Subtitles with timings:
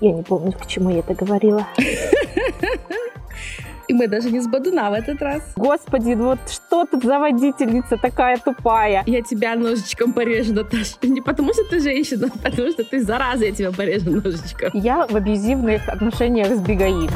[0.00, 1.66] Я не помню, к чему я это говорила.
[3.88, 5.42] И мы даже не с Бадуна в этот раз.
[5.56, 9.02] Господи, ну вот что тут за водительница такая тупая?
[9.06, 10.96] Я тебя ножичком порежу, Наташа.
[11.02, 14.70] Не потому, что ты женщина, а потому что ты зараза, я тебя порежу ножичком.
[14.74, 17.10] Я в абьюзивных отношениях с Бегаим.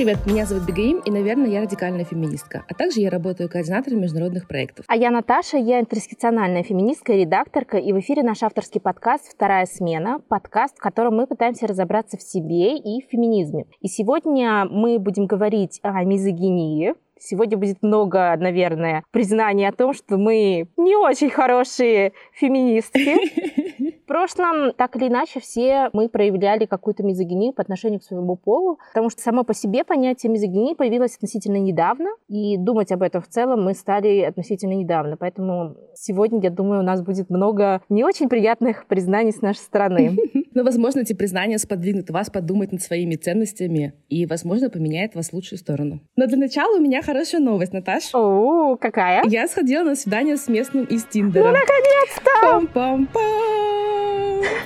[0.00, 2.64] Привет, меня зовут Бегаим, и, наверное, я радикальная феминистка.
[2.66, 4.86] А также я работаю координатором международных проектов.
[4.88, 9.66] А я Наташа, я интерсекциональная феминистка и редакторка, и в эфире наш авторский подкаст «Вторая
[9.66, 13.66] смена», подкаст, в котором мы пытаемся разобраться в себе и в феминизме.
[13.82, 20.16] И сегодня мы будем говорить о мизогинии, Сегодня будет много, наверное, признаний о том, что
[20.16, 23.99] мы не очень хорошие феминистки.
[24.10, 28.80] В прошлом, так или иначе, все мы проявляли какую-то мизогинию по отношению к своему полу,
[28.88, 33.28] потому что само по себе понятие мизогинии появилось относительно недавно, и думать об этом в
[33.28, 35.16] целом мы стали относительно недавно.
[35.16, 40.16] Поэтому сегодня, я думаю, у нас будет много не очень приятных признаний с нашей стороны.
[40.54, 45.34] Но, возможно, эти признания сподвигнут вас подумать над своими ценностями и, возможно, поменяет вас в
[45.34, 46.00] лучшую сторону.
[46.16, 48.12] Но для начала у меня хорошая новость, Наташ.
[48.12, 49.22] О, какая?
[49.28, 51.44] Я сходила на свидание с местным из Тиндера.
[51.44, 52.74] Ну, наконец-то!
[52.74, 53.99] Пам-пам-пам!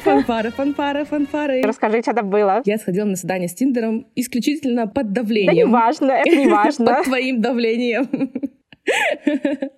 [0.03, 1.63] Фанфары, фанфары, фанфары.
[1.63, 2.63] Расскажи, что там было.
[2.65, 5.47] Я сходила на свидание с Тиндером исключительно под давлением.
[5.47, 6.87] Да не важно, это не важно.
[6.97, 8.09] Под твоим давлением.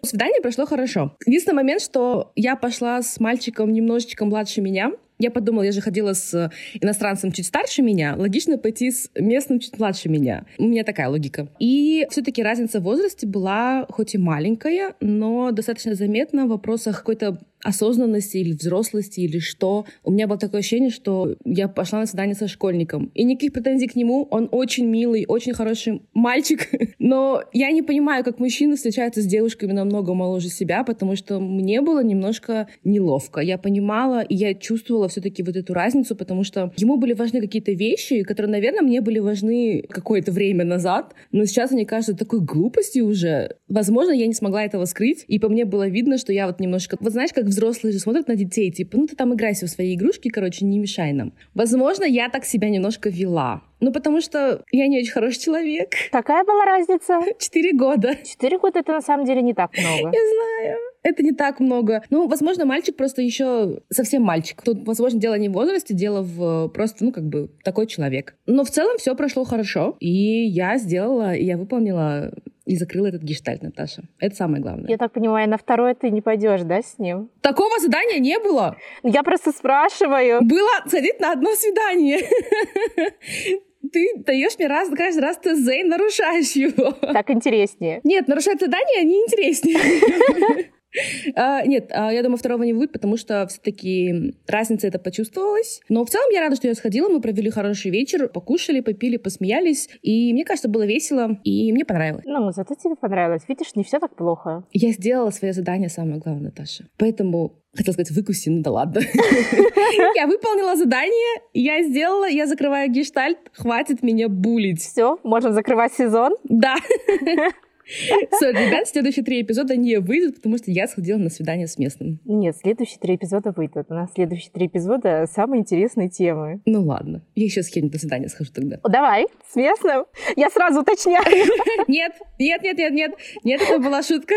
[0.03, 1.17] Свидание прошло хорошо.
[1.27, 6.13] Единственный момент, что я пошла с мальчиком немножечко младше меня, я подумала, я же ходила
[6.13, 10.45] с иностранцем чуть старше меня, логично пойти с местным чуть младше меня.
[10.59, 11.49] У меня такая логика.
[11.59, 17.39] И все-таки разница в возрасте была хоть и маленькая, но достаточно заметна в вопросах какой-то
[17.63, 19.87] осознанности или взрослости или что.
[20.05, 23.11] У меня было такое ощущение, что я пошла на свидание со школьником.
[23.15, 24.27] И никаких претензий к нему.
[24.31, 26.69] Он очень милый, очень хороший мальчик.
[26.99, 31.81] Но я не понимаю, как мужчины встречаются с девушками намного моложе себя, потому что мне
[31.81, 33.41] было немножко неловко.
[33.41, 37.73] Я понимала и я чувствовала все-таки вот эту разницу, потому что ему были важны какие-то
[37.73, 43.07] вещи, которые, наверное, мне были важны какое-то время назад, но сейчас они кажутся такой глупостью
[43.07, 43.57] уже.
[43.69, 46.97] Возможно, я не смогла этого скрыть, и по мне было видно, что я вот немножко...
[47.01, 49.95] Вот знаешь, как взрослые же смотрят на детей, типа, ну ты там играйся в свои
[49.95, 51.33] игрушки, короче, не мешай нам.
[51.55, 53.63] Возможно, я так себя немножко вела.
[53.81, 55.93] Ну, потому что я не очень хороший человек.
[56.11, 57.21] Какая была разница?
[57.39, 58.17] Четыре года.
[58.25, 60.11] Четыре года— это на самом деле не так много.
[60.13, 60.79] Я знаю.
[61.07, 62.03] Это не так много.
[62.11, 64.61] Ну, возможно, мальчик просто еще совсем мальчик.
[64.61, 68.35] Тут, возможно, дело не в возрасте, дело в просто, ну, как бы, такой человек.
[68.47, 69.97] Но в целом все прошло хорошо.
[70.01, 72.33] И я сделала, я выполнила
[72.65, 74.03] и закрыла этот гештальт, Наташа.
[74.19, 74.91] Это самое главное.
[74.91, 77.31] Я так понимаю, на второе ты не пойдешь, да, с ним?
[77.41, 78.77] Такого задания не было.
[79.05, 80.41] Я просто спрашиваю.
[80.43, 82.19] Было сходить на одно свидание.
[83.93, 86.91] Ты даешь мне раз, каждый раз ТЗ и нарушаешь его.
[86.91, 88.01] Так интереснее.
[88.03, 90.71] Нет, нарушать задание не интереснее.
[91.35, 95.81] А, нет, а, я думаю, второго не будет, потому что все-таки разница это почувствовалась.
[95.89, 99.89] Но в целом я рада, что я сходила, мы провели хороший вечер, покушали, попили, посмеялись.
[100.03, 102.25] И мне кажется, было весело, и мне понравилось.
[102.27, 103.43] Ну, зато тебе понравилось.
[103.49, 104.65] Видишь, не все так плохо.
[104.73, 106.87] Я сделала свое задание, самое главное, Наташа.
[106.97, 109.01] Поэтому Хотела сказать, выкуси, ну да ладно.
[110.15, 114.81] Я выполнила задание, я сделала, я закрываю гештальт, хватит меня булить.
[114.81, 116.37] Все, можем закрывать сезон?
[116.45, 116.77] Да.
[118.33, 122.19] Все, ребят, следующие три эпизода не выйдут, потому что я сходила на свидание с местным.
[122.25, 123.87] Нет, следующие три эпизода выйдут.
[123.91, 126.61] У нас следующие три эпизода самые интересные темы.
[126.67, 128.81] Ну ладно, я еще с кем-нибудь на свидание схожу тогда.
[128.89, 130.07] Давай, с местным.
[130.37, 131.25] Я сразу уточняю.
[131.89, 133.13] Нет, нет, нет, нет, нет.
[133.45, 134.35] Нет, это была шутка.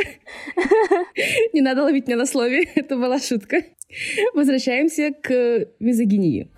[1.53, 2.67] Не надо ловить меня на слове.
[2.75, 3.63] Это была шутка.
[4.33, 6.51] Возвращаемся к мизогинии.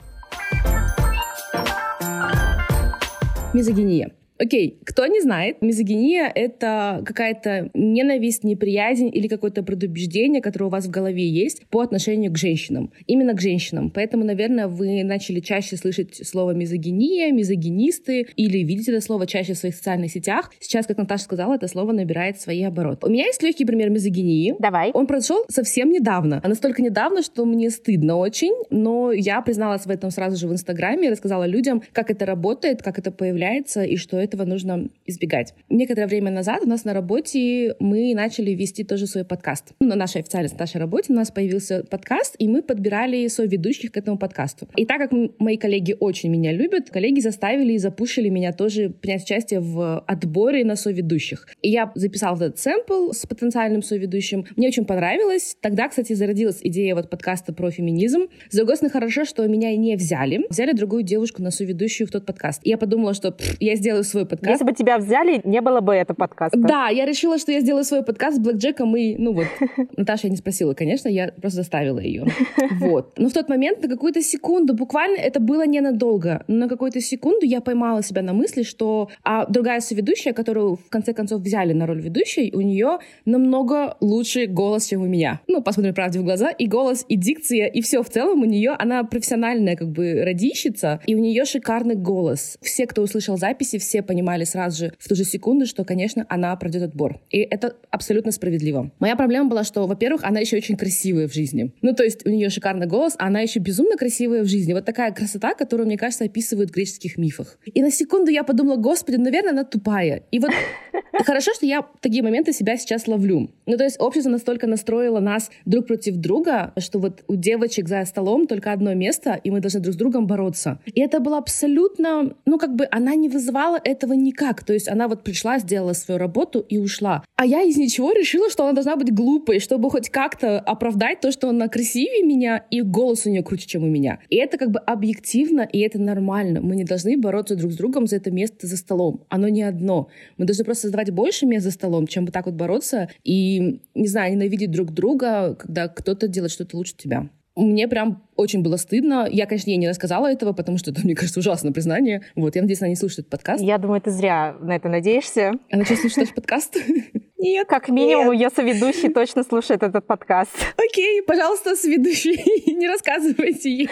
[3.53, 4.11] Мизогиния.
[4.41, 10.87] Окей, кто не знает, мизогиния— это какая-то ненависть, неприязнь или какое-то предубеждение, которое у вас
[10.87, 12.91] в голове есть по отношению к женщинам.
[13.05, 13.91] Именно к женщинам.
[13.91, 19.59] Поэтому, наверное, вы начали чаще слышать слово мизогиния, мизогинисты или видите это слово чаще в
[19.59, 20.51] своих социальных сетях.
[20.59, 23.05] Сейчас, как Наташа сказала, это слово набирает свои обороты.
[23.05, 24.55] У меня есть легкий пример мизогинии.
[24.57, 24.89] Давай.
[24.93, 26.41] Он произошел совсем недавно.
[26.43, 30.51] А настолько недавно, что мне стыдно очень, но я призналась в этом сразу же в
[30.51, 34.89] Инстаграме и рассказала людям, как это работает, как это появляется и что это этого нужно
[35.05, 35.53] избегать.
[35.69, 39.73] Некоторое время назад у нас на работе мы начали вести тоже свой подкаст.
[39.79, 44.17] На нашей официальной нашей работе у нас появился подкаст, и мы подбирали соведущих к этому
[44.17, 44.67] подкасту.
[44.75, 49.23] И так как мои коллеги очень меня любят, коллеги заставили и запушили меня тоже принять
[49.23, 51.47] участие в отборе на соведущих.
[51.61, 54.45] И я записала этот сэмпл с потенциальным соведущим.
[54.55, 55.57] Мне очень понравилось.
[55.61, 58.27] Тогда, кстати, зародилась идея вот подкаста про феминизм.
[58.49, 60.45] С хорошо, что меня не взяли.
[60.49, 62.61] Взяли другую девушку на соведущую в тот подкаст.
[62.63, 64.51] И я подумала, что я сделаю свой свой подкаст.
[64.51, 66.57] Если бы тебя взяли, не было бы этого подкаста.
[66.57, 69.47] Да, я решила, что я сделаю свой подкаст с Блэк Джеком и, ну вот,
[69.97, 72.25] Наташа я не спросила, конечно, я просто заставила ее.
[72.79, 73.17] Вот.
[73.17, 77.45] Но в тот момент на какую-то секунду, буквально это было ненадолго, но на какую-то секунду
[77.45, 81.85] я поймала себя на мысли, что а другая соведущая, которую в конце концов взяли на
[81.85, 85.41] роль ведущей, у нее намного лучший голос, чем у меня.
[85.47, 88.71] Ну, посмотрим правде в глаза, и голос, и дикция, и все в целом у нее,
[88.79, 92.57] она профессиональная как бы радищица, и у нее шикарный голос.
[92.61, 96.53] Все, кто услышал записи, все понимали сразу же в ту же секунду, что, конечно, она
[96.57, 97.21] пройдет отбор.
[97.29, 98.91] И это абсолютно справедливо.
[98.99, 101.71] Моя проблема была, что, во-первых, она еще очень красивая в жизни.
[101.81, 104.73] Ну, то есть у нее шикарный голос, а она еще безумно красивая в жизни.
[104.73, 107.57] Вот такая красота, которую, мне кажется, описывают в греческих мифах.
[107.65, 110.23] И на секунду я подумала, господи, наверное, она тупая.
[110.29, 110.51] И вот
[111.25, 113.49] хорошо, что я такие моменты себя сейчас ловлю.
[113.65, 118.03] Ну, то есть общество настолько настроило нас друг против друга, что вот у девочек за
[118.03, 120.79] столом только одно место, и мы должны друг с другом бороться.
[120.85, 124.63] И это было абсолютно, ну, как бы она не вызывала этого никак.
[124.63, 127.23] То есть она вот пришла, сделала свою работу и ушла.
[127.35, 131.31] А я из ничего решила, что она должна быть глупой, чтобы хоть как-то оправдать то,
[131.31, 134.19] что она красивее меня, и голос у нее круче, чем у меня.
[134.29, 136.61] И это как бы объективно, и это нормально.
[136.61, 139.25] Мы не должны бороться друг с другом за это место за столом.
[139.29, 140.07] Оно не одно.
[140.37, 144.07] Мы должны просто создавать больше мест за столом, чем вот так вот бороться и, не
[144.07, 147.29] знаю, ненавидеть друг друга, когда кто-то делает что-то лучше тебя.
[147.61, 149.27] Мне прям очень было стыдно.
[149.29, 152.23] Я, конечно, ей не рассказала этого, потому что это, мне кажется, ужасное признание.
[152.35, 153.63] Вот, я надеюсь, она не слушает этот подкаст.
[153.63, 155.51] Я думаю, ты зря на это надеешься.
[155.71, 156.77] Она что, слушает наш подкаст?
[157.41, 157.67] Нет.
[157.67, 160.51] Как минимум, ее соведущий точно слушает этот подкаст.
[160.77, 162.39] Окей, пожалуйста, соведущий,
[162.75, 163.89] не рассказывайте ей.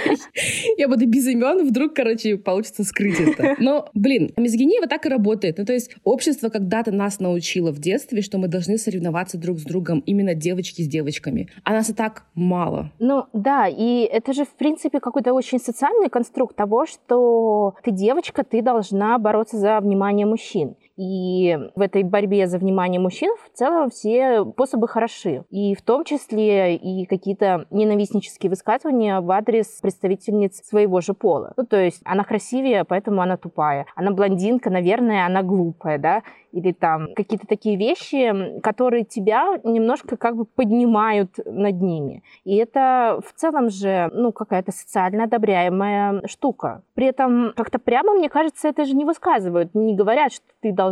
[0.77, 3.55] Я буду без имен, вдруг, короче, получится скрыть это.
[3.59, 5.57] Но, блин, мизогиния вот так и работает.
[5.57, 9.63] Ну, то есть общество когда-то нас научило в детстве, что мы должны соревноваться друг с
[9.63, 11.49] другом, именно девочки с девочками.
[11.63, 12.91] А нас и так мало.
[12.99, 18.43] Ну, да, и это же, в принципе, какой-то очень социальный конструкт того, что ты девочка,
[18.43, 20.75] ты должна бороться за внимание мужчин.
[20.99, 25.45] И в этой борьбе за внимание мужчин в целом все способы хороши.
[25.49, 31.53] И в том числе и какие-то ненавистнические высказывания в адрес представительниц своего же пола.
[31.55, 33.85] Ну, то есть она красивее, поэтому она тупая.
[33.95, 36.21] Она блондинка, наверное, она глупая, да?
[36.51, 42.23] или там какие-то такие вещи, которые тебя немножко как бы поднимают над ними.
[42.43, 46.83] И это в целом же, ну, какая-то социально одобряемая штука.
[46.95, 50.88] При этом как-то прямо, мне кажется, это же не высказывают, не говорят, что ты должна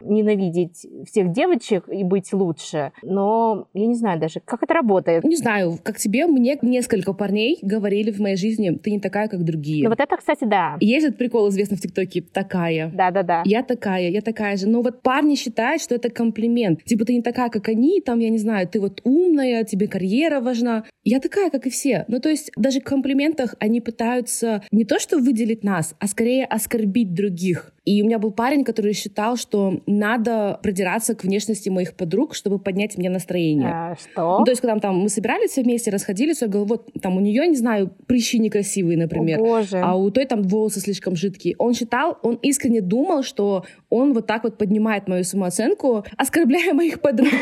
[0.00, 2.92] ненавидеть всех девочек и быть лучше.
[3.02, 5.24] Но я не знаю даже, как это работает.
[5.24, 9.44] Не знаю, как тебе, мне несколько парней говорили в моей жизни, ты не такая, как
[9.44, 9.84] другие.
[9.84, 10.76] Ну вот это, кстати, да.
[10.80, 12.90] Есть этот прикол известный в ТикТоке, такая.
[12.94, 13.42] Да-да-да.
[13.44, 14.68] Я такая, я такая же.
[14.68, 16.84] Но вот парни считают, что это комплимент.
[16.84, 20.40] Типа ты не такая, как они, там, я не знаю, ты вот умная, тебе карьера
[20.40, 20.84] важна.
[21.08, 22.04] Я такая, как и все.
[22.08, 26.44] Ну, то есть даже в комплиментах они пытаются не то, что выделить нас, а скорее
[26.44, 27.72] оскорбить других.
[27.86, 32.58] И у меня был парень, который считал, что надо продираться к внешности моих подруг, чтобы
[32.58, 33.70] поднять мне настроение.
[33.72, 34.40] А, что?
[34.40, 37.20] Ну, то есть, когда там, мы собирались все вместе, расходились, я говорю, вот там у
[37.20, 39.40] нее, не знаю, прыщи некрасивые, например.
[39.40, 39.78] О, боже.
[39.78, 41.54] А у той там волосы слишком жидкие.
[41.56, 47.00] Он считал, он искренне думал, что он вот так вот поднимает мою самооценку, оскорбляя моих
[47.00, 47.32] подруг.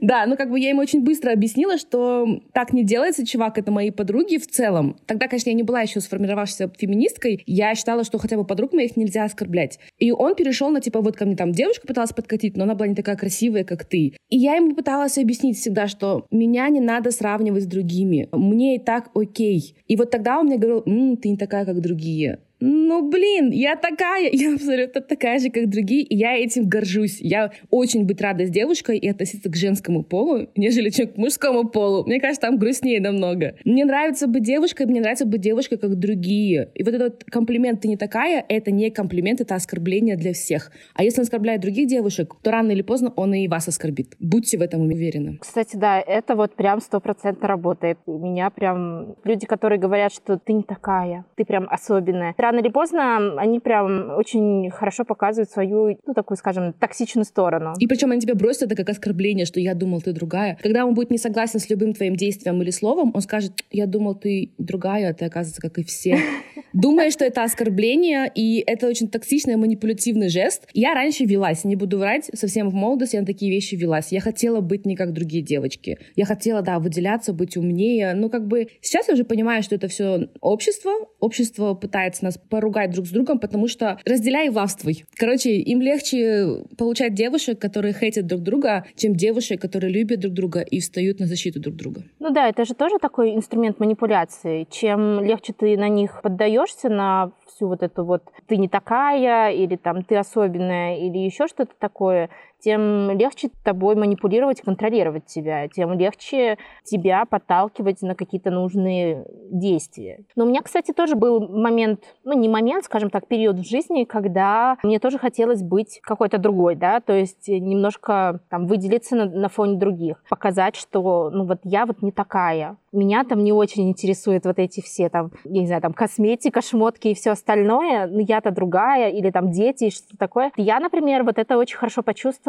[0.00, 3.70] Да, ну как бы я ему очень быстро объяснила, что так не делается, чувак, это
[3.70, 4.96] мои подруги в целом.
[5.06, 8.96] Тогда, конечно, я не была еще сформировавшейся феминисткой, я считала, что хотя бы подруг моих
[8.96, 9.78] нельзя оскорблять.
[10.00, 12.88] И он перешел на типа, вот ко мне там девушка пыталась подкатить, но она была
[12.88, 14.16] не такая красивая, как ты.
[14.28, 18.28] И я ему пыталась объяснить всегда, что меня не надо сравнивать с другими.
[18.32, 19.76] Мне и так окей.
[19.86, 23.76] И вот тогда он мне говорил, М, ты не такая, как другие ну, блин, я
[23.76, 27.18] такая, я абсолютно такая же, как другие, и я этим горжусь.
[27.20, 31.68] Я очень быть рада с девушкой и относиться к женскому полу, нежели чем к мужскому
[31.68, 32.04] полу.
[32.04, 33.54] Мне кажется, там грустнее намного.
[33.64, 36.70] Мне нравится быть девушкой, мне нравится быть девушкой, как другие.
[36.74, 40.72] И вот этот комплимент «ты не такая»— это не комплимент, это оскорбление для всех.
[40.94, 44.16] А если он оскорбляет других девушек, то рано или поздно он и вас оскорбит.
[44.18, 45.38] Будьте в этом уверены.
[45.40, 47.98] Кстати, да, это вот прям стопроцентно работает.
[48.06, 52.70] У меня прям люди, которые говорят, что ты не такая, ты прям особенная рано или
[52.70, 57.74] поздно они прям очень хорошо показывают свою, ну, такую, скажем, токсичную сторону.
[57.78, 60.58] И причем они тебя бросят это как оскорбление, что я думал, ты другая.
[60.62, 64.14] Когда он будет не согласен с любым твоим действием или словом, он скажет, я думал,
[64.14, 66.18] ты другая, а ты, оказывается, как и все.
[66.72, 70.68] Думая, что это оскорбление, и это очень токсичный, манипулятивный жест.
[70.74, 74.12] Я раньше велась, не буду врать, совсем в молодости я на такие вещи велась.
[74.12, 75.98] Я хотела быть не как другие девочки.
[76.16, 78.14] Я хотела, да, выделяться, быть умнее.
[78.14, 82.90] Ну, как бы сейчас я уже понимаю, что это все общество, общество пытается нас поругать
[82.92, 85.04] друг с другом, потому что разделяй и властвуй.
[85.16, 90.60] Короче, им легче получать девушек, которые хейтят друг друга, чем девушек, которые любят друг друга
[90.60, 92.02] и встают на защиту друг друга.
[92.18, 94.66] Ну да, это же тоже такой инструмент манипуляции.
[94.70, 99.76] Чем легче ты на них поддаешься, на всю вот эту вот ты не такая, или
[99.76, 106.58] там ты особенная, или еще что-то такое, тем легче тобой манипулировать, контролировать тебя, тем легче
[106.84, 110.20] тебя подталкивать на какие-то нужные действия.
[110.36, 114.04] Но у меня, кстати, тоже был момент, ну не момент, скажем так, период в жизни,
[114.04, 119.48] когда мне тоже хотелось быть какой-то другой, да, то есть немножко там выделиться на, на
[119.48, 124.44] фоне других, показать, что ну вот я вот не такая, меня там не очень интересуют
[124.44, 128.50] вот эти все там, я не знаю, там косметика, шмотки и все остальное, но я-то
[128.50, 130.52] другая, или там дети и что такое.
[130.56, 132.47] Я, например, вот это очень хорошо почувствовала,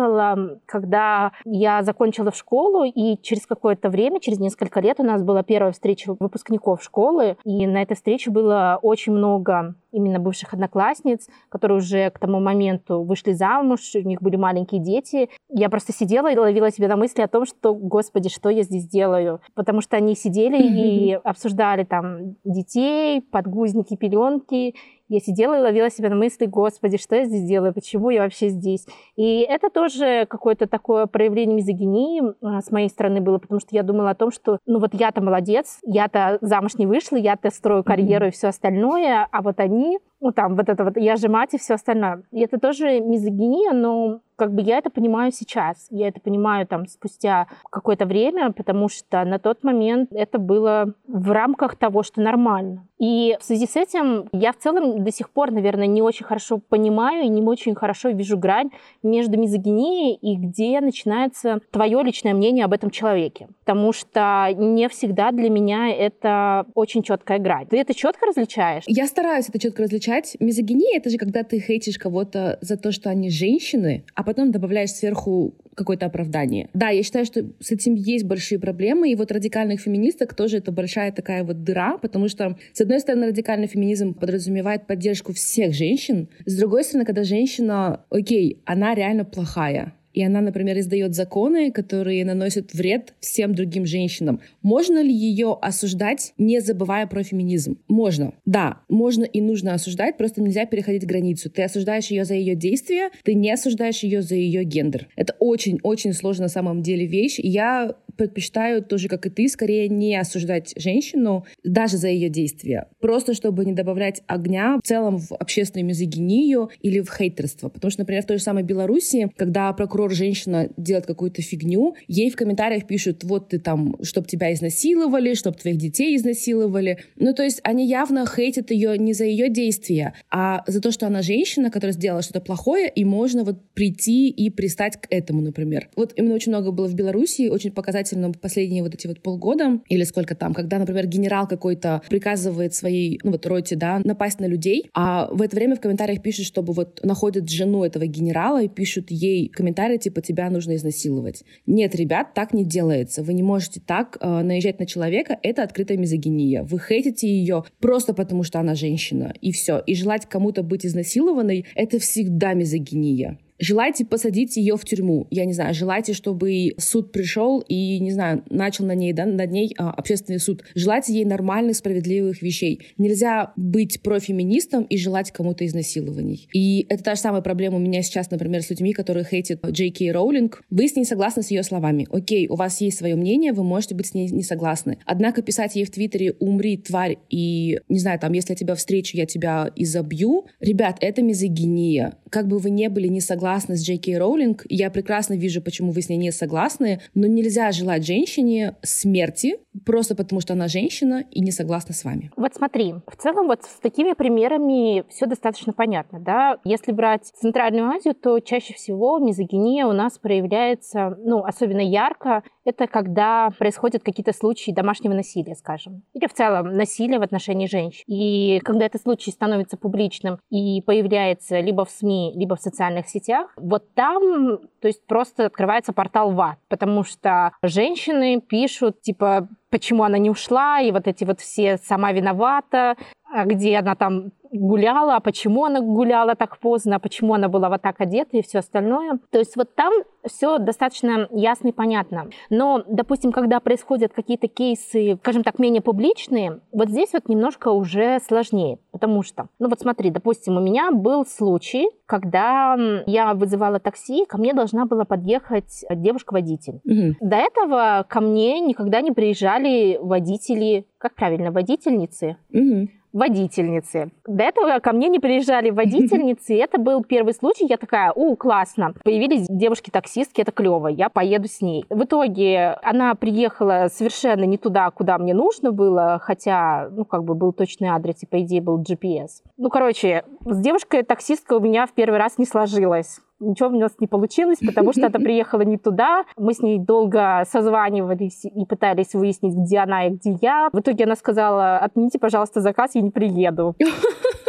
[0.65, 5.43] когда я закончила в школу, и через какое-то время, через несколько лет у нас была
[5.43, 11.77] первая встреча выпускников школы, и на этой встрече было очень много именно бывших одноклассниц, которые
[11.77, 15.29] уже к тому моменту вышли замуж, у них были маленькие дети.
[15.49, 18.87] Я просто сидела и ловила себя на мысли о том, что, господи, что я здесь
[18.87, 19.41] делаю?
[19.55, 24.75] Потому что они сидели и обсуждали там детей, подгузники, пеленки,
[25.09, 28.49] я сидела и ловила себя на мысли, господи, что я здесь делаю, почему я вообще
[28.49, 28.85] здесь.
[29.15, 33.83] И это тоже какое-то такое проявление мизогинии а, с моей стороны было, потому что я
[33.83, 38.25] думала о том, что, ну вот я-то молодец, я-то замуж не вышла, я-то строю карьеру
[38.25, 38.29] mm-hmm.
[38.29, 41.57] и все остальное, а вот они, ну там вот это вот, я же мать и
[41.57, 42.23] все остальное.
[42.31, 46.87] И это тоже мизогиния, но как бы я это понимаю сейчас, я это понимаю там
[46.87, 52.87] спустя какое-то время, потому что на тот момент это было в рамках того, что нормально.
[52.99, 56.57] И в связи с этим я в целом до сих пор, наверное, не очень хорошо
[56.57, 58.71] понимаю и не очень хорошо вижу грань
[59.03, 63.47] между мизогинией и где начинается твое личное мнение об этом человеке.
[63.65, 67.67] Потому что не всегда для меня это очень четкая грань.
[67.67, 68.83] Ты это четко различаешь?
[68.87, 70.08] Я стараюсь это четко различать.
[70.39, 74.91] Мизогиния— это же когда ты хейтишь кого-то за то, что они женщины, а потом добавляешь
[74.91, 76.69] сверху какое-то оправдание.
[76.73, 80.71] Да, я считаю, что с этим есть большие проблемы, и вот радикальных феминисток тоже это
[80.71, 86.27] большая такая вот дыра, потому что, с одной стороны, радикальный феминизм подразумевает поддержку всех женщин,
[86.45, 92.25] с другой стороны, когда женщина, окей, она реально плохая, и она, например, издает законы, которые
[92.25, 94.41] наносят вред всем другим женщинам.
[94.61, 97.77] Можно ли ее осуждать, не забывая про феминизм?
[97.87, 98.33] Можно.
[98.45, 101.49] Да, можно и нужно осуждать, просто нельзя переходить границу.
[101.49, 105.07] Ты осуждаешь ее за ее действия, ты не осуждаешь ее за ее гендер.
[105.15, 107.39] Это очень-очень сложно на самом деле вещь.
[107.39, 112.87] Я предпочитаю тоже, как и ты, скорее не осуждать женщину даже за ее действия.
[112.99, 117.69] Просто чтобы не добавлять огня в целом в общественную мизогинию или в хейтерство.
[117.69, 122.29] Потому что, например, в той же самой Беларуси, когда прокурор женщина делает какую-то фигню, ей
[122.29, 126.99] в комментариях пишут, вот ты там, чтоб тебя изнасиловали, чтоб твоих детей изнасиловали.
[127.15, 131.07] Ну, то есть они явно хейтят ее не за ее действия, а за то, что
[131.07, 135.89] она женщина, которая сделала что-то плохое, и можно вот прийти и пристать к этому, например.
[135.95, 139.79] Вот именно очень много было в Беларуси, очень показать обязательно последние вот эти вот полгода
[139.87, 144.45] или сколько там, когда, например, генерал какой-то приказывает своей, ну вот роте, да, напасть на
[144.45, 148.67] людей, а в это время в комментариях пишут, чтобы вот находят жену этого генерала и
[148.67, 151.43] пишут ей комментарии типа «тебя нужно изнасиловать».
[151.65, 153.23] Нет, ребят, так не делается.
[153.23, 155.37] Вы не можете так э, наезжать на человека.
[155.43, 156.63] Это открытая мизогиния.
[156.63, 159.33] Вы хейтите ее просто потому, что она женщина.
[159.41, 159.79] И все.
[159.79, 163.37] И желать кому-то быть изнасилованной— это всегда мизогиния.
[163.59, 165.27] Желаете посадить ее в тюрьму.
[165.29, 169.51] Я не знаю, желаете, чтобы суд пришел и, не знаю, начал на ней, да, над
[169.51, 170.63] ней а, общественный суд.
[170.75, 172.79] Желайте ей нормальных, справедливых вещей.
[172.97, 176.47] Нельзя быть профеминистом и желать кому-то изнасилований.
[176.53, 179.89] И это та же самая проблема у меня сейчас, например, с людьми, которые хейтят Джей
[179.89, 180.63] Кей Роулинг.
[180.69, 182.07] Вы с ней согласны с ее словами.
[182.11, 184.99] Окей, у вас есть свое мнение, вы можете быть с ней не согласны.
[185.05, 189.17] Однако писать ей в Твиттере «умри, тварь», и, не знаю, там, если я тебя встречу,
[189.17, 190.45] я тебя изобью.
[190.61, 192.13] Ребят, это мизогиния.
[192.29, 194.63] Как бы вы не были не согласны согласна с Джей Кей Роулинг.
[194.69, 200.15] Я прекрасно вижу, почему вы с ней не согласны, но нельзя желать женщине смерти просто
[200.15, 202.31] потому, что она женщина и не согласна с вами.
[202.35, 206.57] Вот смотри, в целом вот с такими примерами все достаточно понятно, да.
[206.63, 212.87] Если брать Центральную Азию, то чаще всего мизогиния у нас проявляется, ну, особенно ярко, это
[212.87, 218.03] когда происходят какие-то случаи домашнего насилия, скажем, или в целом насилия в отношении женщин.
[218.07, 223.51] И когда этот случай становится публичным и появляется либо в СМИ, либо в социальных сетях,
[223.55, 230.17] вот там, то есть просто открывается портал ВАД, потому что женщины пишут, типа, почему она
[230.17, 232.95] не ушла, и вот эти вот все «сама виновата»,
[233.31, 237.69] а где она там гуляла, а почему она гуляла так поздно, а почему она была
[237.69, 239.19] вот так одета и все остальное.
[239.31, 239.93] То есть вот там
[240.25, 242.29] все достаточно ясно и понятно.
[242.49, 248.19] Но, допустим, когда происходят какие-то кейсы, скажем так, менее публичные, вот здесь вот немножко уже
[248.27, 252.75] сложнее, потому что, ну вот смотри, допустим, у меня был случай, когда
[253.05, 256.81] я вызывала такси, ко мне должна была подъехать девушка-водитель.
[256.83, 257.27] Угу.
[257.27, 262.37] До этого ко мне никогда не приезжали водители, как правильно, водительницы.
[262.51, 264.11] Угу водительницы.
[264.27, 267.65] До этого ко мне не приезжали водительницы, и это был первый случай.
[267.67, 268.93] Я такая, у, классно.
[269.03, 271.85] Появились девушки-таксистки, это клево, я поеду с ней.
[271.89, 277.35] В итоге она приехала совершенно не туда, куда мне нужно было, хотя, ну, как бы
[277.35, 279.41] был точный адрес, и по идее был GPS.
[279.57, 284.07] Ну, короче, с девушкой-таксисткой у меня в первый раз не сложилось ничего у нас не
[284.07, 286.25] получилось, потому что это приехала не туда.
[286.37, 290.69] Мы с ней долго созванивались и пытались выяснить, где она и где я.
[290.71, 293.75] В итоге она сказала, отмените, пожалуйста, заказ, я не приеду.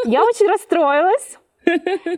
[0.06, 1.38] Я очень расстроилась.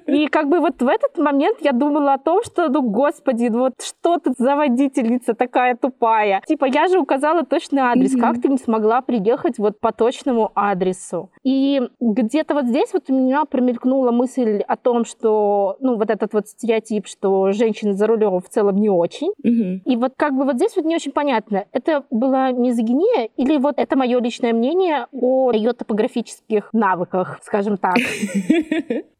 [0.07, 3.61] И как бы вот в этот момент я думала о том, что, ну, господи, ну
[3.61, 6.43] вот что тут за водительница такая тупая?
[6.47, 8.21] Типа, я же указала точный адрес, mm-hmm.
[8.21, 11.31] как ты не смогла приехать вот по точному адресу?
[11.43, 16.33] И где-то вот здесь вот у меня промелькнула мысль о том, что, ну, вот этот
[16.33, 19.33] вот стереотип, что женщины за рулем в целом не очень.
[19.45, 19.83] Mm-hmm.
[19.85, 23.79] И вот как бы вот здесь вот не очень понятно, это была мизогиния или вот
[23.79, 27.97] это мое личное мнение о ее топографических навыках, скажем так.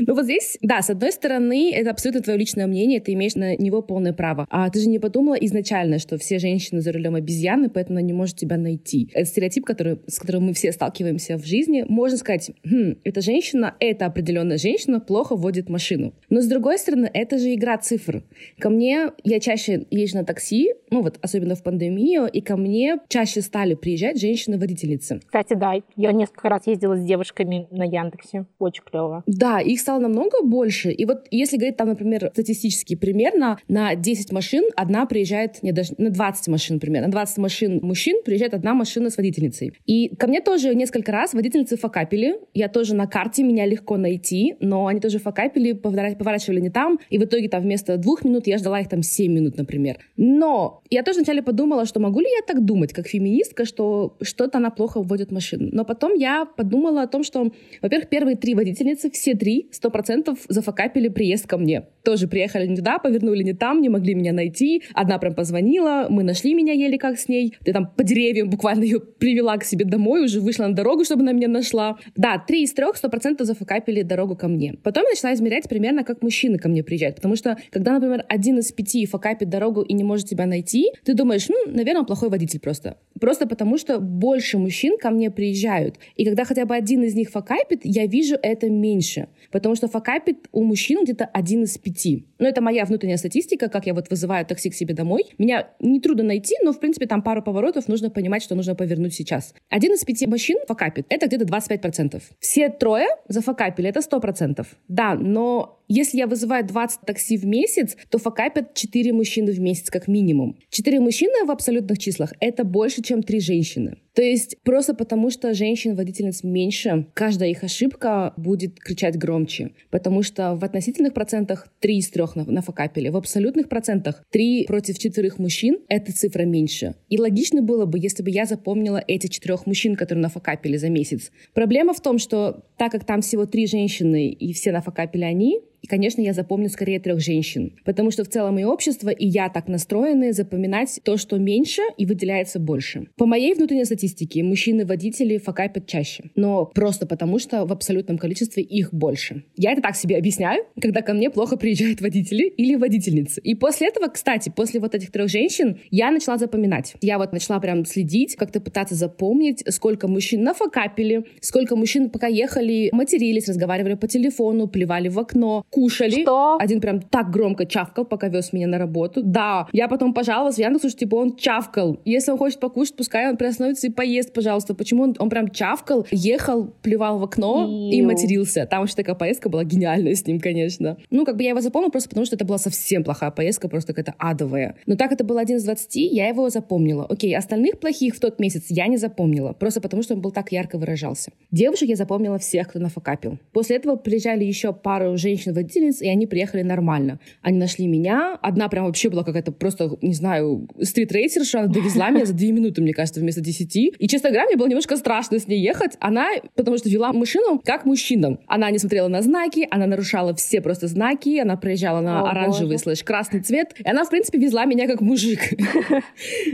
[0.00, 3.56] Ну вот здесь, да, с одной стороны, это абсолютно твое личное мнение, ты имеешь на
[3.56, 4.46] него полное право.
[4.50, 8.12] А ты же не подумала изначально, что все женщины за рулем обезьяны, поэтому она не
[8.12, 9.10] может тебя найти.
[9.14, 11.84] Это стереотип, который, с которым мы все сталкиваемся в жизни.
[11.88, 16.14] Можно сказать, хм, эта женщина, эта определенная женщина плохо водит машину.
[16.30, 18.24] Но с другой стороны, это же игра цифр.
[18.58, 22.98] Ко мне, я чаще езжу на такси, ну вот, особенно в пандемию, и ко мне
[23.08, 25.20] чаще стали приезжать женщины-водительницы.
[25.24, 28.46] Кстати, да, я несколько раз ездила с девушками на Яндексе.
[28.58, 29.22] Очень клево.
[29.26, 30.90] Да, их стало намного больше.
[30.90, 35.92] И вот если говорить там, например, статистически, примерно на 10 машин одна приезжает, не, даже
[35.98, 39.72] на 20 машин примерно, на 20 машин мужчин приезжает одна машина с водительницей.
[39.86, 42.36] И ко мне тоже несколько раз водительницы факапили.
[42.54, 47.18] Я тоже на карте, меня легко найти, но они тоже факапили, поворачивали не там, и
[47.18, 49.98] в итоге там вместо двух минут я ждала их там 7 минут, например.
[50.16, 54.58] Но я тоже вначале подумала, что могу ли я так думать, как феминистка, что что-то
[54.58, 55.68] она плохо вводит машину.
[55.72, 57.50] Но потом я подумала о том, что,
[57.82, 61.86] во-первых, первые три водительницы, все три сто процентов зафакапили приезд ко мне.
[62.04, 64.82] Тоже приехали не туда, повернули не там, не могли меня найти.
[64.92, 67.54] Одна прям позвонила, мы нашли меня еле как с ней.
[67.64, 71.22] Ты там по деревьям буквально ее привела к себе домой, уже вышла на дорогу, чтобы
[71.22, 71.98] она меня нашла.
[72.16, 74.74] Да, три из трех сто процентов зафакапили дорогу ко мне.
[74.82, 77.16] Потом я начала измерять примерно, как мужчины ко мне приезжают.
[77.16, 81.14] Потому что, когда, например, один из пяти факапит дорогу и не может тебя найти, ты
[81.14, 82.98] думаешь, ну, наверное, он плохой водитель просто.
[83.20, 85.96] Просто потому, что больше мужчин ко мне приезжают.
[86.16, 90.48] И когда хотя бы один из них факапит, я вижу это меньше потому что факапит
[90.50, 91.93] у мужчин где-то один из пяти.
[92.38, 95.24] Но это моя внутренняя статистика, как я вот вызываю такси к себе домой.
[95.38, 99.54] Меня нетрудно найти, но, в принципе, там пару поворотов нужно понимать, что нужно повернуть сейчас.
[99.70, 101.06] Один из пяти мужчин факапит.
[101.08, 102.22] Это где-то 25%.
[102.40, 103.88] Все трое зафакапили.
[103.88, 104.66] Это 100%.
[104.88, 109.90] Да, но если я вызываю 20 такси в месяц, то факапят 4 мужчины в месяц
[109.90, 110.56] как минимум.
[110.70, 113.96] 4 мужчины в абсолютных числах— это больше, чем 3 женщины.
[114.14, 119.72] То есть просто потому, что женщин-водительниц меньше, каждая их ошибка будет кричать громче.
[119.90, 125.32] Потому что в относительных процентах 3 из 3 нафакапили, в абсолютных процентах 3 против 4
[125.38, 126.94] мужчин— эта цифра меньше.
[127.08, 131.32] И логично было бы, если бы я запомнила эти четырех мужчин, которые нафакапили за месяц.
[131.52, 135.86] Проблема в том, что так как там всего 3 женщины и все нафакапили они, и,
[135.86, 139.68] конечно, я запомню скорее трех женщин, потому что в целом и общество, и я так
[139.68, 143.08] настроены запоминать то, что меньше и выделяется больше.
[143.18, 148.94] По моей внутренней статистике, мужчины-водители факапят чаще, но просто потому, что в абсолютном количестве их
[148.94, 149.44] больше.
[149.58, 153.42] Я это так себе объясняю, когда ко мне плохо приезжают водители или водительницы.
[153.42, 156.94] И после этого, кстати, после вот этих трех женщин, я начала запоминать.
[157.02, 162.88] Я вот начала прям следить, как-то пытаться запомнить, сколько мужчин нафакапили, сколько мужчин пока ехали,
[162.92, 166.22] матерились, разговаривали по телефону, плевали в окно, кушали.
[166.22, 166.56] Что?
[166.60, 169.22] Один прям так громко чавкал, пока вез меня на работу.
[169.24, 171.98] Да, я потом пожаловалась в Яндексу, что типа он чавкал.
[172.04, 174.74] Если он хочет покушать, пускай он приостановится и поест, пожалуйста.
[174.74, 177.90] Почему он, он прям чавкал, ехал, плевал в окно Ил.
[177.90, 178.66] и матерился.
[178.66, 180.96] Там вообще такая поездка была гениальная с ним, конечно.
[181.10, 183.92] Ну, как бы я его запомнила просто потому, что это была совсем плохая поездка, просто
[183.92, 184.76] какая-то адовая.
[184.86, 187.06] Но так это был один из 20, я его запомнила.
[187.08, 190.52] Окей, остальных плохих в тот месяц я не запомнила, просто потому что он был так
[190.52, 191.32] ярко выражался.
[191.50, 193.38] Девушек я запомнила всех, кто нафакапил.
[193.52, 197.18] После этого приезжали еще пару женщин в водительниц, и они приехали нормально.
[197.42, 198.38] Они нашли меня.
[198.42, 201.60] Одна прям вообще была какая-то просто, не знаю, стритрейсерша.
[201.60, 203.92] Она довезла меня за две минуты, мне кажется, вместо десяти.
[203.98, 205.92] И, честно говоря, мне было немножко страшно с ней ехать.
[206.00, 208.38] Она, потому что вела машину как мужчина.
[208.46, 212.78] Она не смотрела на знаки, она нарушала все просто знаки, она проезжала на О, оранжевый
[212.78, 213.74] слэш красный цвет.
[213.78, 215.40] И она, в принципе, везла меня как мужик.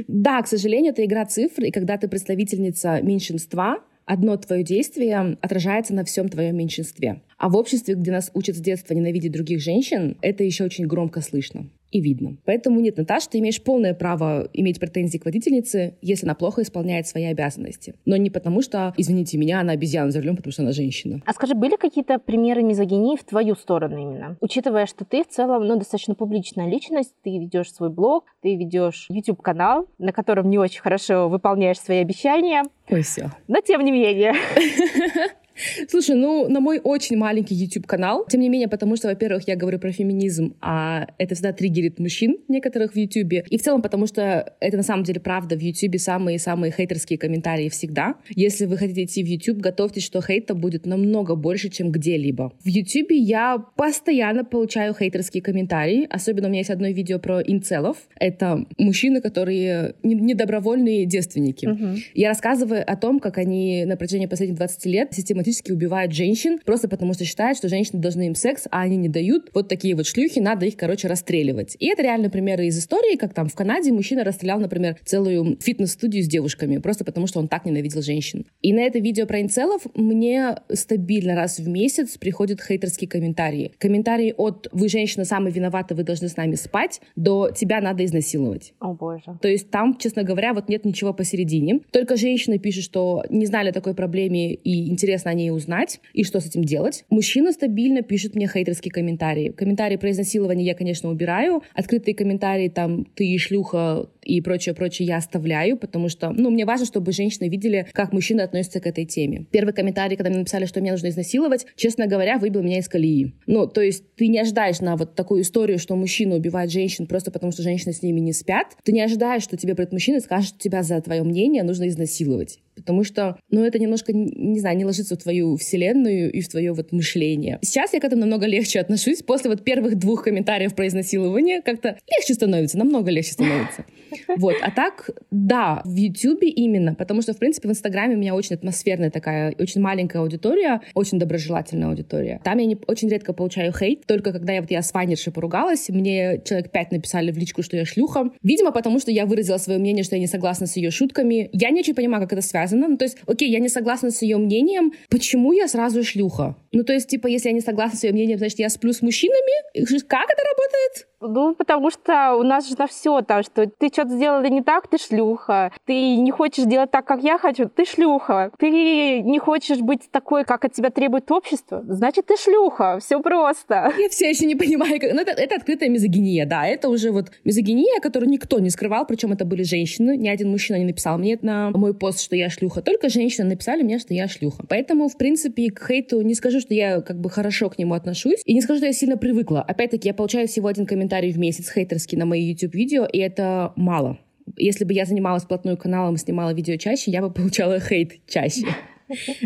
[0.09, 3.79] Да, к сожалению, это игра цифр, и когда ты представительница меньшинства,
[4.11, 7.23] одно твое действие отражается на всем твоем меньшинстве.
[7.39, 11.21] А в обществе, где нас учат с детства ненавидеть других женщин, это еще очень громко
[11.21, 12.37] слышно и видно.
[12.45, 17.07] Поэтому нет, Наташа, ты имеешь полное право иметь претензии к водительнице, если она плохо исполняет
[17.07, 17.95] свои обязанности.
[18.05, 21.21] Но не потому, что, извините меня, она обезьяна за рулем, потому что она женщина.
[21.27, 24.37] А скажи, были какие-то примеры мизогинии в твою сторону именно?
[24.41, 29.07] Учитывая, что ты в целом, ну, достаточно публичная личность, ты ведешь свой блог, ты ведешь
[29.09, 32.65] YouTube-канал, на котором не очень хорошо выполняешь свои обещания.
[32.89, 33.31] Ой, все.
[33.49, 34.35] Но тем не менее.
[35.89, 39.79] Слушай, ну, на мой очень маленький YouTube-канал, тем не менее, потому что, во-первых, я говорю
[39.79, 44.55] про феминизм, а это всегда триггерит мужчин некоторых в YouTube, и в целом потому что
[44.61, 48.15] это на самом деле правда, в YouTube самые-самые хейтерские комментарии всегда.
[48.31, 52.53] Если вы хотите идти в YouTube, готовьтесь, что хейта будет намного больше, чем где-либо.
[52.65, 57.97] В YouTube я постоянно получаю хейтерские комментарии, особенно у меня есть одно видео про инцелов.
[58.17, 61.67] Это мужчины, которые недобровольные девственники.
[61.67, 61.99] Uh-huh.
[62.15, 66.59] Я рассказываю о том, как они на протяжении последних 20 лет систематически систематически убивают женщин
[66.65, 69.51] просто потому, что считают, что женщины должны им секс, а они не дают.
[69.55, 71.77] Вот такие вот шлюхи, надо их, короче, расстреливать.
[71.79, 76.23] И это реально примеры из истории, как там в Канаде мужчина расстрелял, например, целую фитнес-студию
[76.23, 78.47] с девушками, просто потому что он так ненавидел женщин.
[78.63, 83.73] И на это видео про инцелов мне стабильно раз в месяц приходят хейтерские комментарии.
[83.79, 88.73] Комментарии от «Вы, женщина, самый виноваты, вы должны с нами спать», до «Тебя надо изнасиловать».
[88.81, 89.39] О, боже.
[89.41, 91.81] То есть там, честно говоря, вот нет ничего посередине.
[91.91, 96.25] Только женщины пишут, что не знали о такой проблеме и интересно, они ней узнать и
[96.25, 97.05] что с этим делать.
[97.11, 99.51] Мужчина стабильно пишет мне хейтерские комментарии.
[99.51, 101.63] Комментарии про изнасилование я, конечно, убираю.
[101.75, 106.87] Открытые комментарии там «ты шлюха» и прочее, прочее я оставляю, потому что, ну, мне важно,
[106.87, 109.47] чтобы женщины видели, как мужчины относятся к этой теме.
[109.51, 113.33] Первый комментарий, когда мне написали, что меня нужно изнасиловать, честно говоря, выбил меня из колеи.
[113.47, 117.31] Ну, то есть ты не ожидаешь на вот такую историю, что мужчина убивает женщин просто
[117.31, 118.77] потому, что женщины с ними не спят.
[118.85, 121.89] Ты не ожидаешь, что тебе придет мужчина и скажет, что тебя за твое мнение нужно
[121.89, 122.59] изнасиловать.
[122.81, 126.73] Потому что, ну, это немножко, не знаю, не ложится в твою вселенную и в твое
[126.73, 127.59] вот мышление.
[127.63, 129.23] Сейчас я к этому намного легче отношусь.
[129.23, 133.85] После вот первых двух комментариев про изнасилование как-то легче становится, намного легче становится.
[134.37, 134.57] Вот.
[134.61, 138.57] А так, да, в Ютубе именно, потому что, в принципе, в Инстаграме у меня очень
[138.57, 142.41] атмосферная такая, очень маленькая аудитория, очень доброжелательная аудитория.
[142.43, 145.89] Там я не, очень редко получаю хейт, только когда я вот я с Ванершей поругалась,
[145.89, 148.31] мне человек пять написали в личку, что я шлюха.
[148.43, 151.49] Видимо, потому что я выразила свое мнение, что я не согласна с ее шутками.
[151.53, 152.70] Я не очень понимаю, как это связано.
[152.77, 156.57] Ну, то есть, окей, я не согласна с ее мнением, почему я сразу шлюха?
[156.73, 159.03] Ну, то есть, типа, если я не согласна с ее мнением, значит, я сплю с
[159.03, 160.01] мужчинами?
[160.07, 161.07] Как это работает?
[161.21, 164.89] Ну, потому что у нас же на все там, что ты что-то сделала не так,
[164.89, 165.71] ты шлюха.
[165.85, 168.51] Ты не хочешь делать так, как я хочу, ты шлюха.
[168.59, 172.99] Ты не хочешь быть такой, как от тебя требует общество, значит, ты шлюха.
[173.01, 173.93] Все просто.
[173.99, 175.13] Я все еще не понимаю, как...
[175.13, 176.67] Ну, это, это открытая мизогиния, да.
[176.67, 180.17] Это уже вот мизогиния, которую никто не скрывал, причем это были женщины.
[180.17, 182.81] Ни один мужчина не написал мне на мой пост, что я шлюха.
[182.81, 184.65] Только женщины написали мне, что я шлюха.
[184.69, 188.41] Поэтому, в принципе, к хейту не скажу, что я как бы хорошо к нему отношусь.
[188.47, 189.61] И не скажу, что я сильно привыкла.
[189.61, 193.73] Опять-таки, я получаю всего один комментарий комментарий в месяц хейтерский на мои YouTube-видео, и это
[193.75, 194.19] мало.
[194.57, 198.67] Если бы я занималась плотной каналом и снимала видео чаще, я бы получала хейт чаще.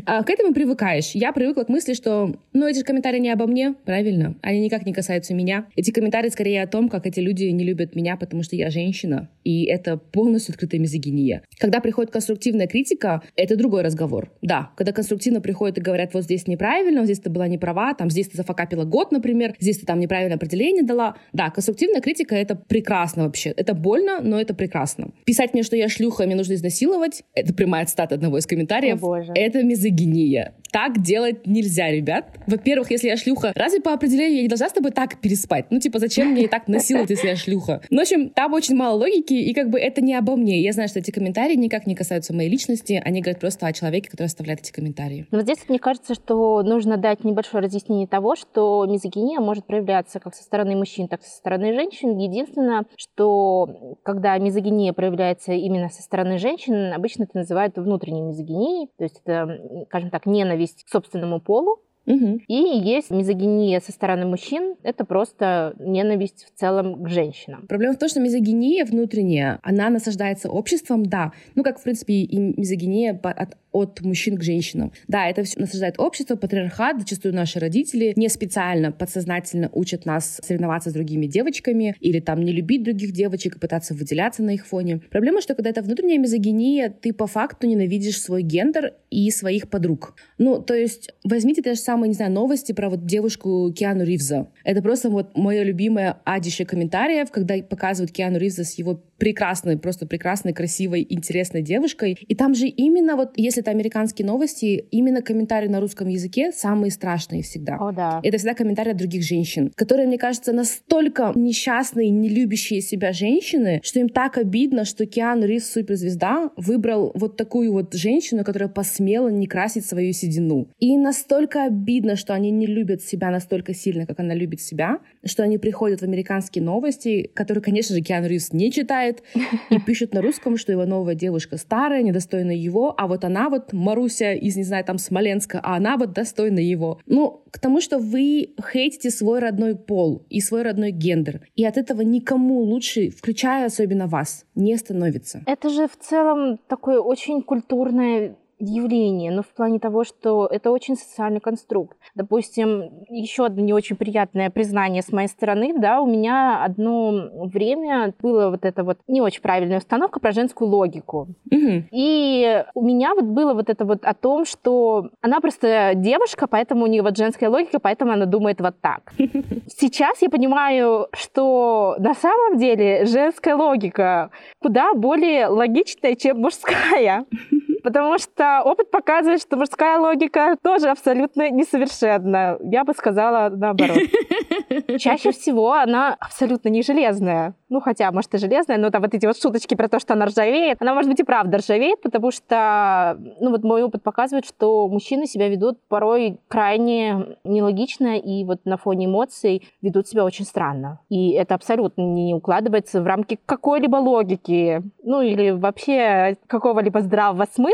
[0.06, 1.12] А, к этому привыкаешь.
[1.12, 4.36] Я привыкла к мысли, что, ну, эти комментарии не обо мне, правильно?
[4.42, 5.66] Они никак не касаются меня.
[5.76, 9.28] Эти комментарии скорее о том, как эти люди не любят меня, потому что я женщина.
[9.44, 11.42] И это полностью открытая мизогиния.
[11.58, 14.32] Когда приходит конструктивная критика, это другой разговор.
[14.42, 17.94] Да, когда конструктивно приходят и говорят, вот здесь неправильно, вот здесь ты была не права,
[17.94, 21.16] там здесь ты зафакапила год, например, здесь ты там неправильное определение дала.
[21.32, 23.50] Да, конструктивная критика— это прекрасно вообще.
[23.50, 25.10] Это больно, но это прекрасно.
[25.24, 28.96] Писать мне, что я шлюха, мне нужно изнасиловать, это прямая цитата одного из комментариев.
[28.96, 29.32] О, боже.
[29.34, 30.52] Это это мизогиния.
[30.74, 32.24] Так делать нельзя, ребят.
[32.48, 35.66] Во-первых, если я шлюха, разве по определению я не должна с тобой так переспать?
[35.70, 37.80] Ну, типа, зачем мне так насиловать, если я шлюха?
[37.90, 40.60] Ну, в общем, там очень мало логики, и как бы это не обо мне.
[40.60, 44.10] Я знаю, что эти комментарии никак не касаются моей личности, они говорят просто о человеке,
[44.10, 45.28] который оставляет эти комментарии.
[45.30, 50.18] Но вот здесь мне кажется, что нужно дать небольшое разъяснение того, что мизогиния может проявляться
[50.18, 52.18] как со стороны мужчин, так и со стороны женщин.
[52.18, 59.04] Единственное, что когда мизогиния проявляется именно со стороны женщин, обычно это называют внутренней мизогинией, то
[59.04, 62.40] есть это скажем так, ненависть к собственному полу, Угу.
[62.48, 67.66] И есть мизогиния со стороны мужчин, это просто ненависть в целом к женщинам.
[67.66, 71.32] Проблема в том, что мизогиния внутренняя, она насаждается обществом, да.
[71.54, 74.92] Ну, как, в принципе, и мизогиния от от мужчин к женщинам.
[75.08, 80.90] Да, это все насаждает общество, патриархат, зачастую наши родители не специально, подсознательно учат нас соревноваться
[80.90, 85.00] с другими девочками или там не любить других девочек и пытаться выделяться на их фоне.
[85.10, 90.14] Проблема, что когда это внутренняя мизогиния, ты по факту ненавидишь свой гендер и своих подруг.
[90.38, 94.48] Ну, то есть возьмите те же самые, не знаю, новости про вот девушку Киану Ривза.
[94.62, 100.06] Это просто вот мое любимое адище комментариев, когда показывают Киану Ривза с его прекрасной, просто
[100.06, 102.18] прекрасной, красивой, интересной девушкой.
[102.28, 106.90] И там же именно вот, если это американские новости, именно комментарии на русском языке самые
[106.90, 107.76] страшные всегда.
[107.76, 108.20] О, да.
[108.22, 113.80] Это всегда комментарии от других женщин, которые, мне кажется, настолько несчастные, не любящие себя женщины,
[113.82, 119.28] что им так обидно, что Киану Ривз, суперзвезда, выбрал вот такую вот женщину, которая посмела
[119.28, 120.68] не красить свою седину.
[120.78, 125.42] И настолько обидно, что они не любят себя настолько сильно, как она любит себя, что
[125.42, 129.22] они приходят в американские новости, которые, конечно же, Киану Ривз не читает,
[129.70, 133.72] и пишут на русском, что его новая девушка старая, недостойна его, а вот она вот
[133.72, 137.00] Маруся из, не знаю, там Смоленска, а она вот достойна его.
[137.06, 141.76] Ну, к тому, что вы хейтите свой родной пол и свой родной гендер, и от
[141.76, 145.42] этого никому лучше, включая особенно вас, не становится.
[145.46, 150.96] Это же в целом такое очень культурное явление, но в плане того, что это очень
[150.96, 151.96] социальный конструкт.
[152.14, 158.14] Допустим, еще одно не очень приятное признание с моей стороны, да, у меня одно время
[158.20, 161.28] было вот это вот не очень правильная установка про женскую логику.
[161.50, 161.84] Угу.
[161.90, 166.84] И у меня вот было вот это вот о том, что она просто девушка, поэтому
[166.84, 169.12] у нее вот женская логика, поэтому она думает вот так.
[169.68, 177.24] Сейчас я понимаю, что на самом деле женская логика куда более логичная, чем мужская.
[177.84, 182.56] Потому что опыт показывает, что мужская логика тоже абсолютно несовершенна.
[182.62, 183.98] Я бы сказала наоборот.
[184.98, 187.54] Чаще всего она абсолютно не железная.
[187.68, 190.26] Ну, хотя, может, и железная, но там вот эти вот шуточки про то, что она
[190.26, 194.88] ржавеет, она, может быть, и правда ржавеет, потому что, ну, вот мой опыт показывает, что
[194.88, 201.00] мужчины себя ведут порой крайне нелогично и вот на фоне эмоций ведут себя очень странно.
[201.10, 207.73] И это абсолютно не укладывается в рамки какой-либо логики, ну, или вообще какого-либо здравого смысла.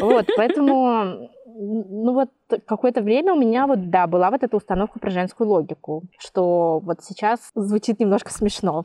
[0.00, 2.30] Вот, поэтому ну вот
[2.66, 7.02] какое-то время у меня вот, да, была вот эта установка про женскую логику, что вот
[7.02, 8.84] сейчас звучит немножко смешно.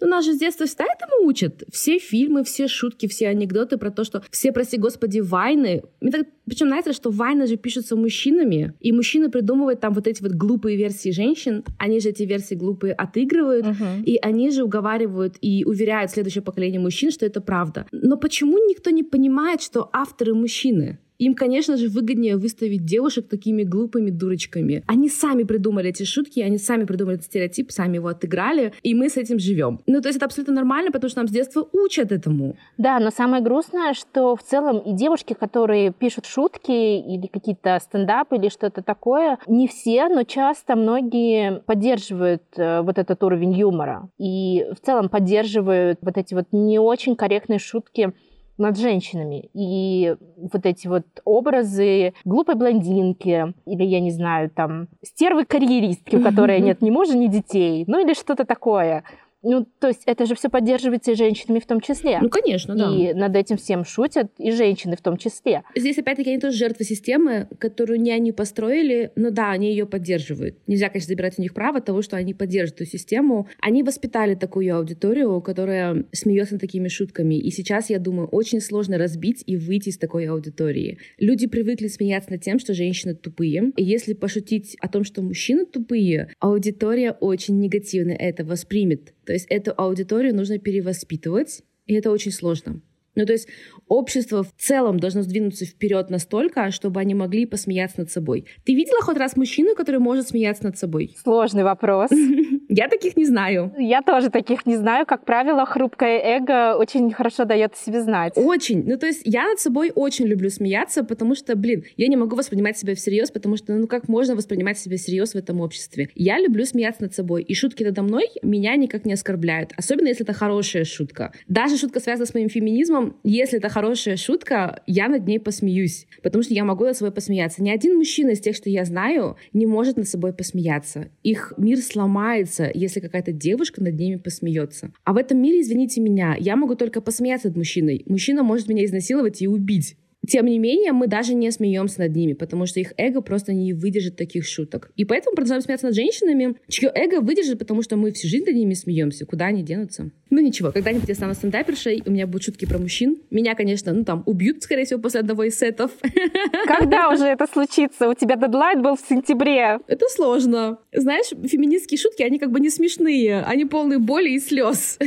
[0.00, 1.62] Ну, нас же с детства всегда этому учат.
[1.70, 5.82] Все фильмы, все шутки, все анекдоты про то, что все, прости господи, вайны.
[6.00, 10.76] Причем знаете, что вайны же пишутся мужчинами, и мужчины придумывают там вот эти вот глупые
[10.76, 14.02] версии женщин, они же эти версии глупые отыгрывают, uh-huh.
[14.04, 17.86] и они же уговаривают и уверяют следующее поколение мужчин, что это правда.
[17.92, 20.98] Но почему никто не понимает, что авторы мужчины?
[21.18, 24.82] Им, конечно же, выгоднее выставить девушек такими глупыми дурочками.
[24.86, 29.08] Они сами придумали эти шутки, они сами придумали этот стереотип, сами его отыграли, и мы
[29.08, 29.80] с этим живем.
[29.86, 32.56] Ну, то есть это абсолютно нормально, потому что нам с детства учат этому.
[32.78, 38.36] Да, но самое грустное, что в целом и девушки, которые пишут шутки или какие-то стендапы
[38.36, 44.08] или что-то такое, не все, но часто многие поддерживают э, вот этот уровень юмора.
[44.18, 48.12] И в целом поддерживают вот эти вот не очень корректные шутки
[48.58, 49.50] над женщинами.
[49.54, 56.60] И вот эти вот образы глупой блондинки или, я не знаю, там, стервы-карьеристки, у которой
[56.62, 59.04] нет ни мужа, ни детей, ну или что-то такое.
[59.42, 62.18] Ну, то есть это же все поддерживается и женщинами в том числе.
[62.20, 62.94] Ну, конечно, да.
[62.94, 65.62] И над этим всем шутят и женщины в том числе.
[65.76, 70.56] Здесь, опять-таки, они тоже жертвы системы, которую не они построили, но да, они ее поддерживают.
[70.66, 73.48] Нельзя, конечно, забирать у них право того, что они поддерживают эту систему.
[73.60, 77.34] Они воспитали такую аудиторию, которая смеется над такими шутками.
[77.34, 80.98] И сейчас, я думаю, очень сложно разбить и выйти из такой аудитории.
[81.18, 83.72] Люди привыкли смеяться над тем, что женщины тупые.
[83.76, 89.12] И если пошутить о том, что мужчины тупые, аудитория очень негативно это воспримет.
[89.24, 92.80] То есть эту аудиторию нужно перевоспитывать, и это очень сложно.
[93.14, 93.48] Ну, то есть
[93.88, 98.46] общество в целом должно сдвинуться вперед настолько, чтобы они могли посмеяться над собой.
[98.64, 101.14] Ты видела хоть раз мужчину, который может смеяться над собой?
[101.22, 102.10] Сложный вопрос.
[102.68, 103.74] Я таких не знаю.
[103.78, 105.04] Я тоже таких не знаю.
[105.04, 108.32] Как правило, хрупкое эго очень хорошо дает себе знать.
[108.36, 108.84] Очень.
[108.86, 112.34] Ну, то есть я над собой очень люблю смеяться, потому что, блин, я не могу
[112.34, 116.08] воспринимать себя всерьез, потому что, ну, как можно воспринимать себя всерьез в этом обществе?
[116.14, 119.72] Я люблю смеяться над собой, и шутки надо мной меня никак не оскорбляют.
[119.76, 121.32] Особенно, если это хорошая шутка.
[121.48, 126.42] Даже шутка связана с моим феминизмом, если это хорошая шутка, я над ней посмеюсь, потому
[126.42, 127.62] что я могу над собой посмеяться.
[127.62, 131.08] Ни один мужчина из тех, что я знаю, не может над собой посмеяться.
[131.22, 134.92] Их мир сломается, если какая-то девушка над ними посмеется.
[135.04, 138.02] А в этом мире, извините меня, я могу только посмеяться над мужчиной.
[138.06, 139.96] Мужчина может меня изнасиловать и убить.
[140.28, 143.72] Тем не менее, мы даже не смеемся над ними, потому что их эго просто не
[143.72, 144.90] выдержит таких шуток.
[144.96, 148.54] И поэтому продолжаем смеяться над женщинами, чье эго выдержит, потому что мы всю жизнь над
[148.54, 149.26] ними смеемся.
[149.26, 150.10] Куда они денутся?
[150.30, 153.18] Ну ничего, когда-нибудь я стану стендапершей, у меня будут шутки про мужчин.
[153.30, 155.90] Меня, конечно, ну там убьют, скорее всего, после одного из сетов.
[156.66, 158.08] Когда уже это случится?
[158.08, 159.78] У тебя дедлайн был в сентябре.
[159.86, 160.78] Это сложно.
[160.92, 164.98] Знаешь, феминистские шутки, они как бы не смешные, они полные боли и слез.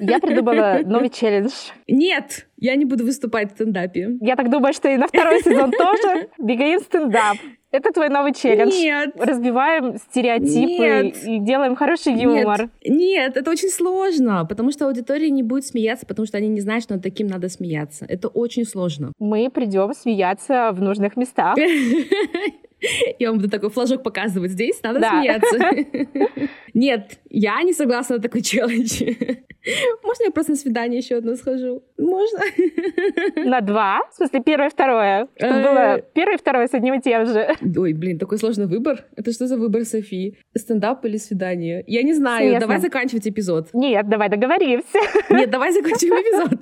[0.00, 1.52] Я придумала новый челлендж.
[1.86, 4.18] Нет, я не буду выступать в стендапе.
[4.20, 6.28] Я так думаю, что и на второй сезон тоже.
[6.38, 7.36] Бегаем стендап.
[7.72, 8.72] Это твой новый челлендж.
[8.72, 9.14] Нет.
[9.18, 11.24] Разбиваем стереотипы Нет.
[11.24, 12.68] и делаем хороший юмор.
[12.84, 16.60] Нет, нет, это очень сложно, потому что аудитория не будет смеяться, потому что они не
[16.60, 18.04] знают, что над таким надо смеяться.
[18.08, 19.12] Это очень сложно.
[19.18, 21.56] Мы придем смеяться в нужных местах.
[23.18, 24.50] Я вам буду такой флажок показывать.
[24.52, 25.10] Здесь надо Да.
[25.10, 26.48] смеяться.
[26.74, 29.02] Нет, я не согласна на такой челлендж.
[30.02, 31.84] Можно я просто на свидание еще одно схожу?
[31.96, 32.40] Можно?
[33.48, 34.00] На два.
[34.10, 35.28] В смысле, первое и второе.
[35.36, 35.62] Чтобы Э.
[35.62, 37.48] было первое и второе с одним и тем же.
[37.78, 39.04] Ой, блин, такой сложный выбор.
[39.16, 40.36] Это что за выбор, Софии?
[40.56, 41.84] Стендап или свидание?
[41.86, 42.58] Я не знаю.
[42.58, 43.68] Давай заканчивать эпизод.
[43.72, 44.98] Нет, давай договоримся.
[45.30, 46.60] Нет, давай закончим эпизод.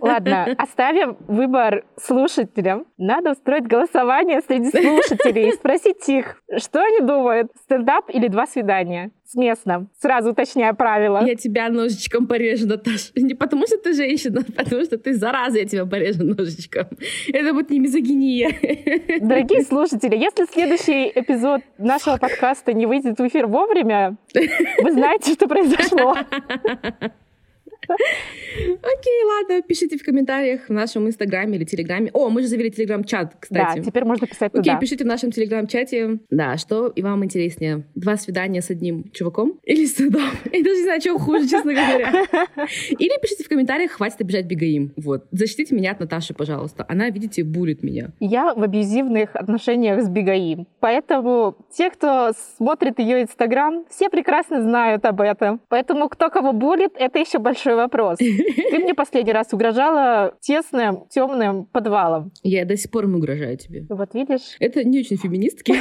[0.00, 2.86] Ладно, оставим выбор слушателям.
[2.98, 9.10] Надо устроить голосование среди слушателей и спросить их, что они думают, стендап или два свидания.
[9.26, 9.88] Сместно.
[10.00, 11.24] Сразу уточняю правила.
[11.26, 13.10] Я тебя ножичком порежу, Наташа.
[13.16, 16.84] Не потому, что ты женщина, а потому что ты зараза, я тебя порежу ножичком.
[17.32, 18.50] Это будет не мизогиния.
[19.20, 24.16] Дорогие слушатели, если следующий эпизод нашего подкаста не выйдет в эфир вовремя,
[24.82, 26.14] вы знаете, что произошло.
[28.56, 32.10] Окей, ладно, пишите в комментариях в нашем инстаграме или телеграме.
[32.12, 33.84] О, мы же завели телеграм-чат, Да, кстати.
[33.84, 34.78] теперь можно писать Окей, туда.
[34.78, 37.84] пишите в нашем телеграм-чате, да, что и вам интереснее.
[37.94, 40.22] Два свидания с одним чуваком или стендап?
[40.52, 42.10] Я даже не знаю, что хуже, честно говоря.
[42.90, 44.92] Или пишите в комментариях, хватит обижать Бегаим.
[44.96, 45.24] Вот.
[45.32, 46.84] Защитите меня от Наташи, пожалуйста.
[46.88, 48.10] Она, видите, булит меня.
[48.20, 50.66] Я в абьюзивных отношениях с Бигаим.
[50.80, 55.60] Поэтому те, кто смотрит ее инстаграм, все прекрасно знают об этом.
[55.68, 58.18] Поэтому кто кого булит, это еще большой вопрос.
[58.18, 62.32] Ты мне последний раз угрожала тесным, темным подвалом.
[62.42, 63.86] Я до сих пор им угрожаю тебе.
[63.88, 64.56] Вот видишь?
[64.60, 65.74] Это не очень феминистки.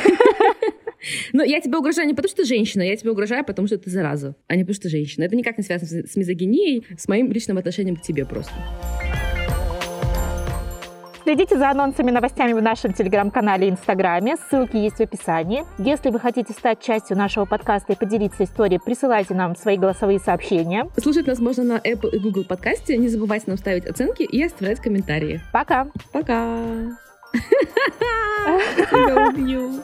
[1.34, 3.90] Но я тебе угрожаю не потому, что ты женщина, я тебе угрожаю, потому что ты
[3.90, 5.26] зараза, а не потому, что ты женщина.
[5.26, 8.54] Это никак не связано с мизогинией, с моим личным отношением к тебе просто.
[11.24, 14.36] Следите за анонсами и новостями в нашем телеграм-канале и инстаграме.
[14.50, 15.64] Ссылки есть в описании.
[15.78, 20.86] Если вы хотите стать частью нашего подкаста и поделиться историей, присылайте нам свои голосовые сообщения.
[20.98, 22.98] Слушать нас можно на Apple и Google подкасте.
[22.98, 25.40] Не забывайте нам ставить оценки и оставлять комментарии.
[25.54, 25.88] Пока!
[26.12, 26.58] Пока!
[28.92, 29.82] Я убью.